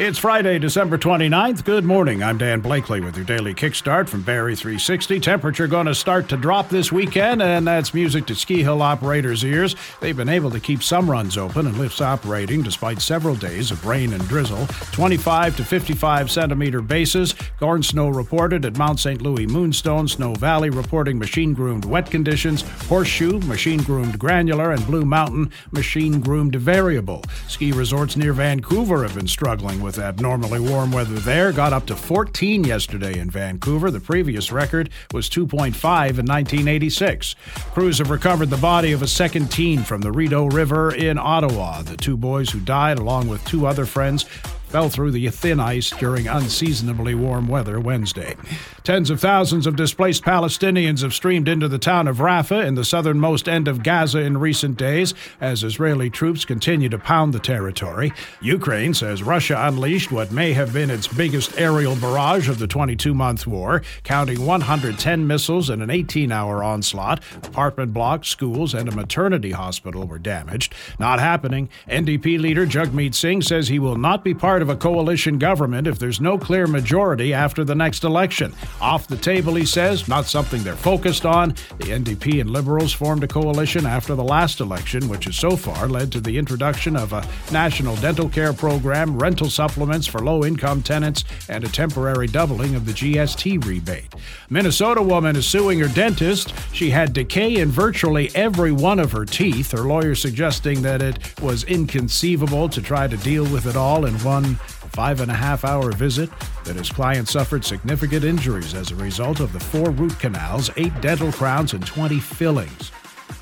It's 0.00 0.18
Friday, 0.18 0.58
December 0.58 0.96
29th. 0.96 1.62
Good 1.62 1.84
morning. 1.84 2.22
I'm 2.22 2.38
Dan 2.38 2.60
Blakely 2.60 3.02
with 3.02 3.18
your 3.18 3.26
daily 3.26 3.52
kickstart 3.52 4.08
from 4.08 4.22
Barrie 4.22 4.56
360. 4.56 5.20
Temperature 5.20 5.66
going 5.66 5.84
to 5.84 5.94
start 5.94 6.26
to 6.30 6.38
drop 6.38 6.70
this 6.70 6.90
weekend, 6.90 7.42
and 7.42 7.66
that's 7.66 7.92
music 7.92 8.24
to 8.28 8.34
ski 8.34 8.62
hill 8.62 8.80
operators' 8.80 9.44
ears. 9.44 9.76
They've 10.00 10.16
been 10.16 10.30
able 10.30 10.50
to 10.52 10.58
keep 10.58 10.82
some 10.82 11.10
runs 11.10 11.36
open 11.36 11.66
and 11.66 11.76
lifts 11.76 12.00
operating 12.00 12.62
despite 12.62 13.02
several 13.02 13.34
days 13.34 13.70
of 13.70 13.84
rain 13.84 14.14
and 14.14 14.26
drizzle. 14.26 14.66
25 14.92 15.58
to 15.58 15.64
55 15.66 16.30
centimeter 16.30 16.80
bases. 16.80 17.34
Corn 17.58 17.82
snow 17.82 18.08
reported 18.08 18.64
at 18.64 18.78
Mount 18.78 19.00
St. 19.00 19.20
Louis 19.20 19.46
Moonstone. 19.46 20.08
Snow 20.08 20.32
Valley 20.32 20.70
reporting 20.70 21.18
machine 21.18 21.52
groomed 21.52 21.84
wet 21.84 22.10
conditions. 22.10 22.62
Horseshoe, 22.88 23.38
machine 23.40 23.82
groomed 23.82 24.18
granular, 24.18 24.72
and 24.72 24.86
Blue 24.86 25.04
Mountain, 25.04 25.52
machine 25.72 26.20
groomed 26.20 26.54
variable. 26.54 27.22
Ski 27.48 27.70
resorts 27.70 28.16
near 28.16 28.32
Vancouver 28.32 29.02
have 29.02 29.14
been 29.14 29.28
struggling 29.28 29.82
with 29.82 29.89
with 29.90 29.98
abnormally 29.98 30.60
warm 30.60 30.92
weather 30.92 31.18
there. 31.18 31.50
Got 31.50 31.72
up 31.72 31.84
to 31.86 31.96
14 31.96 32.62
yesterday 32.62 33.18
in 33.18 33.28
Vancouver. 33.28 33.90
The 33.90 33.98
previous 33.98 34.52
record 34.52 34.88
was 35.12 35.28
2.5 35.28 35.50
in 35.50 36.26
1986. 36.26 37.34
Crews 37.72 37.98
have 37.98 38.08
recovered 38.08 38.50
the 38.50 38.56
body 38.56 38.92
of 38.92 39.02
a 39.02 39.08
second 39.08 39.50
teen 39.50 39.82
from 39.82 40.00
the 40.00 40.12
Rideau 40.12 40.46
River 40.46 40.94
in 40.94 41.18
Ottawa. 41.18 41.82
The 41.82 41.96
two 41.96 42.16
boys 42.16 42.50
who 42.50 42.60
died, 42.60 43.00
along 43.00 43.26
with 43.26 43.44
two 43.44 43.66
other 43.66 43.84
friends, 43.84 44.26
fell 44.70 44.88
through 44.88 45.10
the 45.10 45.28
thin 45.30 45.58
ice 45.58 45.90
during 45.90 46.28
unseasonably 46.28 47.12
warm 47.12 47.48
weather 47.48 47.80
Wednesday. 47.80 48.36
Tens 48.84 49.10
of 49.10 49.20
thousands 49.20 49.66
of 49.66 49.74
displaced 49.74 50.22
Palestinians 50.22 51.02
have 51.02 51.12
streamed 51.12 51.48
into 51.48 51.66
the 51.66 51.78
town 51.78 52.06
of 52.06 52.18
Rafah 52.18 52.64
in 52.64 52.76
the 52.76 52.84
southernmost 52.84 53.48
end 53.48 53.66
of 53.66 53.82
Gaza 53.82 54.20
in 54.20 54.38
recent 54.38 54.76
days 54.76 55.12
as 55.40 55.64
Israeli 55.64 56.08
troops 56.08 56.44
continue 56.44 56.88
to 56.88 56.98
pound 56.98 57.34
the 57.34 57.40
territory. 57.40 58.12
Ukraine 58.40 58.94
says 58.94 59.24
Russia 59.24 59.56
unleashed 59.58 60.12
what 60.12 60.30
may 60.30 60.52
have 60.52 60.72
been 60.72 60.88
its 60.88 61.08
biggest 61.08 61.58
aerial 61.58 61.96
barrage 61.96 62.48
of 62.48 62.60
the 62.60 62.68
22 62.68 63.12
month 63.12 63.48
war, 63.48 63.82
counting 64.04 64.46
110 64.46 65.26
missiles 65.26 65.68
in 65.68 65.82
an 65.82 65.90
18 65.90 66.30
hour 66.30 66.62
onslaught. 66.62 67.20
Apartment 67.42 67.92
blocks, 67.92 68.28
schools, 68.28 68.72
and 68.72 68.88
a 68.88 68.94
maternity 68.94 69.50
hospital 69.50 70.06
were 70.06 70.18
damaged. 70.18 70.74
Not 71.00 71.18
happening. 71.18 71.68
NDP 71.88 72.38
leader 72.38 72.66
Jagmeet 72.66 73.14
Singh 73.14 73.42
says 73.42 73.66
he 73.66 73.80
will 73.80 73.96
not 73.96 74.22
be 74.22 74.32
part 74.32 74.59
part 74.60 74.68
of 74.68 74.76
a 74.76 74.78
coalition 74.78 75.38
government 75.38 75.86
if 75.86 75.98
there's 75.98 76.20
no 76.20 76.36
clear 76.36 76.66
majority 76.66 77.32
after 77.32 77.64
the 77.64 77.74
next 77.74 78.04
election. 78.04 78.52
Off 78.78 79.06
the 79.06 79.16
table, 79.16 79.54
he 79.54 79.64
says, 79.64 80.06
not 80.06 80.26
something 80.26 80.62
they're 80.62 80.76
focused 80.76 81.24
on. 81.24 81.54
The 81.78 81.92
NDP 81.92 82.42
and 82.42 82.50
Liberals 82.50 82.92
formed 82.92 83.24
a 83.24 83.26
coalition 83.26 83.86
after 83.86 84.14
the 84.14 84.22
last 84.22 84.60
election, 84.60 85.08
which 85.08 85.24
has 85.24 85.36
so 85.36 85.56
far 85.56 85.88
led 85.88 86.12
to 86.12 86.20
the 86.20 86.36
introduction 86.36 86.94
of 86.94 87.14
a 87.14 87.26
national 87.50 87.96
dental 87.96 88.28
care 88.28 88.52
program, 88.52 89.18
rental 89.18 89.48
supplements 89.48 90.06
for 90.06 90.18
low 90.18 90.44
income 90.44 90.82
tenants, 90.82 91.24
and 91.48 91.64
a 91.64 91.68
temporary 91.68 92.26
doubling 92.26 92.74
of 92.74 92.84
the 92.84 92.92
GST 92.92 93.64
rebate. 93.64 94.14
Minnesota 94.50 95.00
woman 95.00 95.36
is 95.36 95.46
suing 95.46 95.78
her 95.78 95.88
dentist. 95.88 96.52
She 96.74 96.90
had 96.90 97.14
decay 97.14 97.56
in 97.56 97.70
virtually 97.70 98.30
every 98.34 98.72
one 98.72 98.98
of 98.98 99.12
her 99.12 99.24
teeth, 99.24 99.72
her 99.72 99.84
lawyer 99.84 100.14
suggesting 100.14 100.82
that 100.82 101.00
it 101.00 101.40
was 101.40 101.64
inconceivable 101.64 102.68
to 102.68 102.82
try 102.82 103.06
to 103.06 103.16
deal 103.16 103.44
with 103.44 103.64
it 103.64 103.76
all 103.76 104.04
in 104.04 104.12
one 104.54 104.90
five 104.90 105.20
and 105.20 105.30
a 105.30 105.34
half 105.34 105.64
hour 105.64 105.92
visit 105.92 106.30
that 106.64 106.76
his 106.76 106.90
client 106.90 107.28
suffered 107.28 107.64
significant 107.64 108.24
injuries 108.24 108.74
as 108.74 108.90
a 108.90 108.96
result 108.96 109.40
of 109.40 109.52
the 109.52 109.60
four 109.60 109.90
root 109.90 110.18
canals, 110.18 110.70
eight 110.76 110.98
dental 111.00 111.32
crowns, 111.32 111.72
and 111.72 111.86
20 111.86 112.18
fillings. 112.20 112.90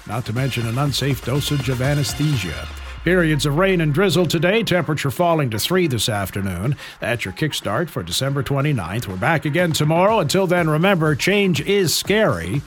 Not 0.07 0.25
to 0.27 0.33
mention 0.33 0.67
an 0.67 0.79
unsafe 0.79 1.25
dosage 1.25 1.69
of 1.69 1.83
anesthesia. 1.83 2.69
Periods 3.05 3.47
of 3.47 3.57
rain 3.57 3.81
and 3.81 3.95
drizzle 3.95 4.27
today, 4.27 4.63
temperature 4.63 5.11
falling 5.11 5.51
to 5.51 5.59
3 5.59 5.87
this 5.87 6.09
afternoon. 6.09 6.77
That's 7.01 7.25
your 7.25 7.35
kickstart 7.35 7.89
for 7.89 8.03
December 8.03 8.43
29th. 8.43 9.07
We're 9.07 9.17
back 9.17 9.45
again 9.45 9.73
tomorrow. 9.73 10.19
Until 10.19 10.47
then, 10.47 10.69
remember, 10.69 11.15
change 11.15 11.61
is 11.63 11.95
scary, 11.95 12.61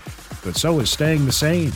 but 0.43 0.55
so 0.55 0.79
is 0.79 0.89
staying 0.89 1.25
the 1.25 1.31
same. 1.31 1.71